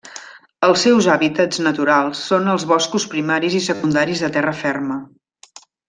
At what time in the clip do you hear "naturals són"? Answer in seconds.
1.67-2.49